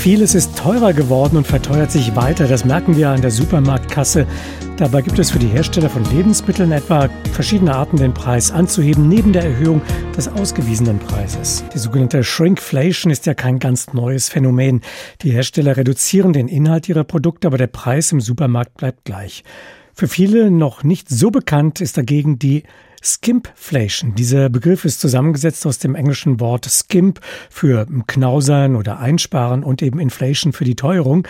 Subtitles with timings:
[0.00, 2.48] Vieles ist teurer geworden und verteuert sich weiter.
[2.48, 4.26] Das merken wir an der Supermarktkasse.
[4.78, 9.34] Dabei gibt es für die Hersteller von Lebensmitteln etwa verschiedene Arten, den Preis anzuheben, neben
[9.34, 9.82] der Erhöhung
[10.16, 11.64] des ausgewiesenen Preises.
[11.74, 14.80] Die sogenannte Shrinkflation ist ja kein ganz neues Phänomen.
[15.20, 19.44] Die Hersteller reduzieren den Inhalt ihrer Produkte, aber der Preis im Supermarkt bleibt gleich.
[19.92, 22.62] Für viele noch nicht so bekannt ist dagegen die
[23.02, 24.14] Skimpflation.
[24.14, 30.00] Dieser Begriff ist zusammengesetzt aus dem englischen Wort skimp für knausern oder einsparen und eben
[30.00, 31.26] Inflation für die Teuerung.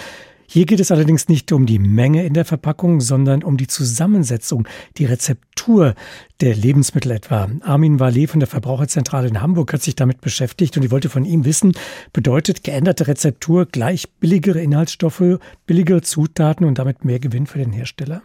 [0.52, 4.66] Hier geht es allerdings nicht um die Menge in der Verpackung, sondern um die Zusammensetzung,
[4.96, 5.94] die Rezeptur
[6.40, 7.48] der Lebensmittel etwa.
[7.60, 11.24] Armin Wallet von der Verbraucherzentrale in Hamburg hat sich damit beschäftigt und ich wollte von
[11.24, 11.74] ihm wissen,
[12.12, 18.20] bedeutet geänderte Rezeptur gleich billigere Inhaltsstoffe, billigere Zutaten und damit mehr Gewinn für den Hersteller?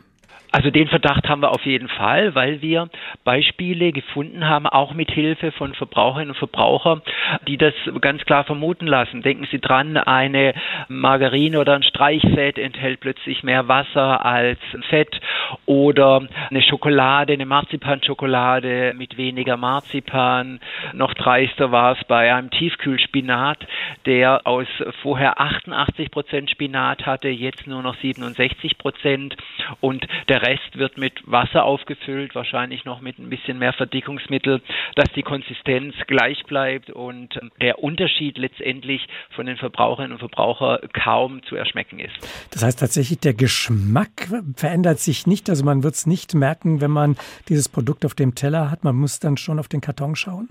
[0.56, 2.88] Also den Verdacht haben wir auf jeden Fall, weil wir
[3.26, 7.02] Beispiele gefunden haben, auch mit Hilfe von Verbraucherinnen und Verbrauchern,
[7.46, 9.22] die das ganz klar vermuten lassen.
[9.22, 10.54] Denken Sie dran, eine
[10.88, 15.20] Margarine oder ein Streichfett enthält plötzlich mehr Wasser als Fett
[15.66, 20.62] oder eine Schokolade, eine Marzipanschokolade mit weniger Marzipan.
[20.94, 23.60] Noch dreister war es bei einem Tiefkühlspinat,
[24.06, 24.68] der aus
[25.02, 29.36] vorher 88 Prozent Spinat hatte, jetzt nur noch 67 Prozent
[29.82, 34.62] und der Rest wird mit Wasser aufgefüllt, wahrscheinlich noch mit ein bisschen mehr Verdickungsmittel,
[34.96, 41.44] dass die Konsistenz gleich bleibt und der Unterschied letztendlich von den Verbraucherinnen und Verbrauchern kaum
[41.44, 42.16] zu erschmecken ist.
[42.52, 45.50] Das heißt tatsächlich, der Geschmack verändert sich nicht.
[45.50, 47.18] Also man wird es nicht merken, wenn man
[47.50, 48.84] dieses Produkt auf dem Teller hat.
[48.84, 50.50] Man muss dann schon auf den Karton schauen.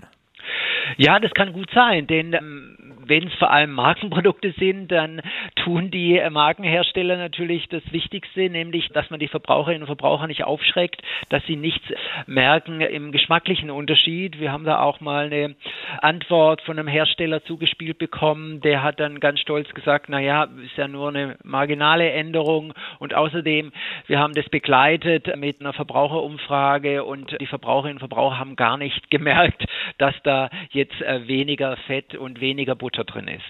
[0.97, 2.74] Ja, das kann gut sein, denn ähm,
[3.07, 5.21] wenn es vor allem Markenprodukte sind, dann
[5.55, 10.43] tun die äh, Markenhersteller natürlich das Wichtigste, nämlich, dass man die Verbraucherinnen und Verbraucher nicht
[10.43, 11.85] aufschreckt, dass sie nichts
[12.27, 14.39] merken im geschmacklichen Unterschied.
[14.39, 15.55] Wir haben da auch mal eine
[16.01, 20.77] Antwort von einem Hersteller zugespielt bekommen, der hat dann ganz stolz gesagt, na ja, ist
[20.77, 23.71] ja nur eine marginale Änderung und außerdem,
[24.07, 29.09] wir haben das begleitet mit einer Verbraucherumfrage und die Verbraucherinnen und Verbraucher haben gar nicht
[29.11, 29.65] gemerkt,
[29.97, 33.43] dass da jetzt äh, weniger Fett und weniger Butter drin ist.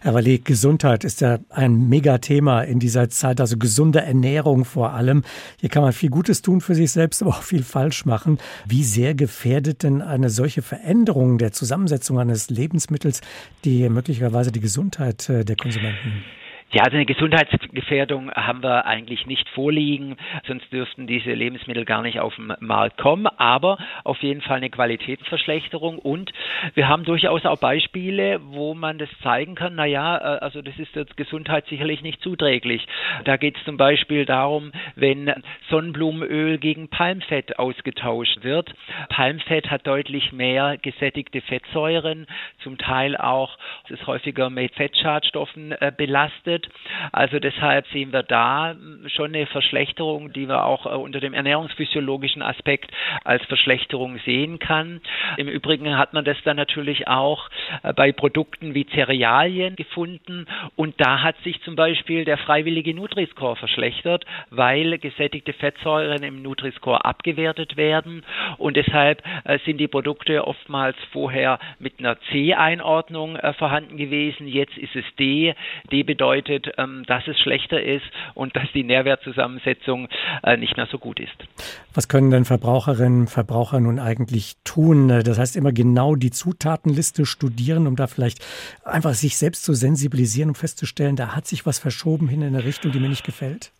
[0.00, 5.22] Herr Wallet, Gesundheit ist ja ein Megathema in dieser Zeit, also gesunde Ernährung vor allem.
[5.60, 8.38] Hier kann man viel Gutes tun für sich selbst, aber auch viel falsch machen.
[8.66, 13.20] Wie sehr gefährdet denn eine solche Veränderung der Zusammensetzung eines Lebensmittels
[13.64, 16.24] die möglicherweise die Gesundheit äh, der Konsumenten?
[16.70, 22.20] Ja, also eine Gesundheitsgefährdung haben wir eigentlich nicht vorliegen, sonst dürften diese Lebensmittel gar nicht
[22.20, 26.30] auf den Markt kommen, aber auf jeden Fall eine Qualitätsverschlechterung und
[26.74, 30.78] wir haben durchaus auch Beispiele, wo man das zeigen kann, na ja, äh, also das
[30.78, 32.86] ist der Gesundheit sicherlich nicht zuträglich.
[33.24, 35.32] Da geht es zum Beispiel darum, wenn
[35.70, 38.74] Sonnenblumenöl gegen Palmfett ausgetauscht wird.
[39.08, 42.26] Palmfett hat deutlich mehr gesättigte Fettsäuren,
[42.62, 43.56] zum Teil auch
[43.88, 46.68] ist häufiger mit Fettschadstoffen äh, belastet wird.
[47.12, 48.74] Also deshalb sehen wir da
[49.06, 52.90] schon eine Verschlechterung, die wir auch äh, unter dem ernährungsphysiologischen Aspekt
[53.24, 55.00] als Verschlechterung sehen kann.
[55.36, 57.48] Im Übrigen hat man das dann natürlich auch
[57.82, 60.46] äh, bei Produkten wie Cerealien gefunden
[60.76, 67.04] und da hat sich zum Beispiel der freiwillige Nutri-Score verschlechtert, weil gesättigte Fettsäuren im Nutri-Score
[67.04, 68.24] abgewertet werden
[68.58, 74.48] und deshalb äh, sind die Produkte oftmals vorher mit einer C-Einordnung vorhanden gewesen.
[74.48, 75.54] Jetzt ist es D.
[75.90, 78.04] D bedeutet bedeutet, ähm, dass es schlechter ist
[78.34, 80.08] und dass die Nährwertzusammensetzung
[80.42, 81.34] äh, nicht mehr so gut ist.
[81.94, 85.08] Was können denn Verbraucherinnen und Verbraucher nun eigentlich tun?
[85.08, 88.44] Das heißt, immer genau die Zutatenliste studieren, um da vielleicht
[88.84, 92.64] einfach sich selbst zu sensibilisieren, um festzustellen, da hat sich was verschoben hin in eine
[92.64, 93.72] Richtung, die mir nicht gefällt?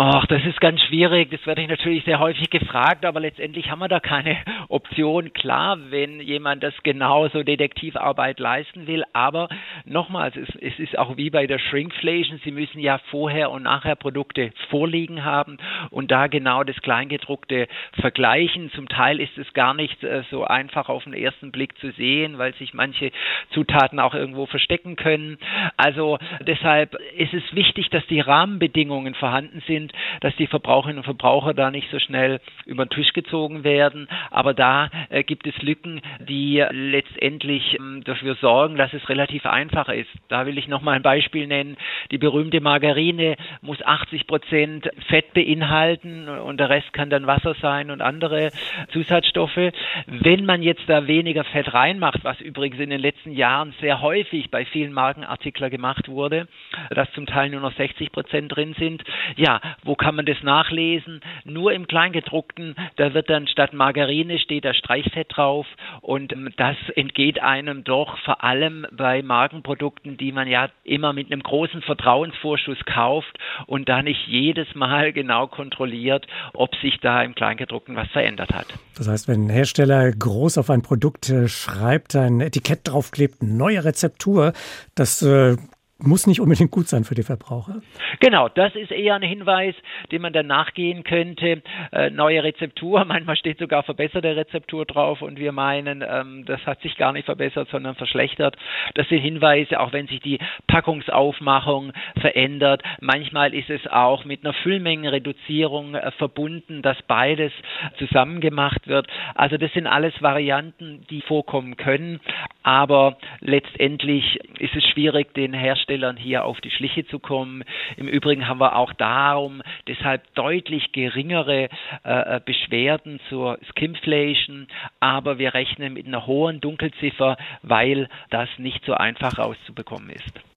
[0.00, 1.28] Ach, das ist ganz schwierig.
[1.32, 4.36] Das werde ich natürlich sehr häufig gefragt, aber letztendlich haben wir da keine
[4.68, 5.32] Option.
[5.32, 9.48] Klar, wenn jemand das genauso Detektivarbeit leisten will, aber
[9.86, 12.40] nochmals, es, es ist auch wie bei der Shrinkflation.
[12.44, 15.56] Sie müssen ja vorher und nachher Produkte vorliegen haben
[15.90, 17.66] und da genau das Kleingedruckte
[18.00, 18.70] vergleichen.
[18.76, 22.38] Zum Teil ist es gar nicht äh, so einfach auf den ersten Blick zu sehen,
[22.38, 23.10] weil sich manche
[23.50, 25.38] Zutaten auch irgendwo verstecken können.
[25.76, 31.04] Also deshalb ist es wichtig, dass die Rahmenbedingungen vorhanden sind sind, dass die Verbraucherinnen und
[31.04, 34.08] Verbraucher da nicht so schnell über den Tisch gezogen werden.
[34.30, 39.88] Aber da äh, gibt es Lücken, die letztendlich ähm, dafür sorgen, dass es relativ einfach
[39.88, 40.10] ist.
[40.28, 41.76] Da will ich noch mal ein Beispiel nennen.
[42.10, 47.90] Die berühmte Margarine muss 80 Prozent Fett beinhalten und der Rest kann dann Wasser sein
[47.90, 48.50] und andere
[48.92, 49.72] Zusatzstoffe.
[50.06, 54.50] Wenn man jetzt da weniger Fett reinmacht, was übrigens in den letzten Jahren sehr häufig
[54.50, 56.48] bei vielen Markenartiklern gemacht wurde,
[56.90, 59.02] dass zum Teil nur noch 60 Prozent drin sind,
[59.36, 61.20] ja, wo kann man das nachlesen?
[61.44, 65.66] Nur im Kleingedruckten, da wird dann statt Margarine steht da Streichfett drauf
[66.00, 71.42] und das entgeht einem doch vor allem bei Markenprodukten, die man ja immer mit einem
[71.42, 77.96] großen Vertrauensvorschuss kauft und da nicht jedes Mal genau kontrolliert, ob sich da im Kleingedruckten
[77.96, 78.66] was verändert hat.
[78.96, 83.84] Das heißt, wenn ein Hersteller groß auf ein Produkt äh, schreibt, ein Etikett draufklebt, neue
[83.84, 84.52] Rezeptur,
[84.94, 85.56] das äh,
[85.98, 87.82] muss nicht unbedingt gut sein für die Verbraucher.
[88.20, 89.74] Genau, das ist eher ein Hinweis,
[90.12, 91.62] dem man dann nachgehen könnte.
[91.92, 96.80] Äh, neue Rezeptur, manchmal steht sogar verbesserte Rezeptur drauf und wir meinen, ähm, das hat
[96.82, 98.56] sich gar nicht verbessert, sondern verschlechtert.
[98.94, 102.82] Das sind Hinweise, auch wenn sich die Packungsaufmachung verändert.
[103.00, 107.52] Manchmal ist es auch mit einer Füllmengenreduzierung äh, verbunden, dass beides
[107.98, 109.08] zusammen gemacht wird.
[109.34, 112.20] Also das sind alles Varianten, die vorkommen können,
[112.68, 117.64] aber letztendlich ist es schwierig, den Hersteller Herstellern hier auf die Schliche zu kommen.
[117.96, 121.70] Im Übrigen haben wir auch darum deshalb deutlich geringere
[122.04, 124.66] äh, äh, Beschwerden zur Skimflation,
[125.00, 130.48] aber wir rechnen mit einer hohen Dunkelziffer, weil das nicht so einfach rauszubekommen ist.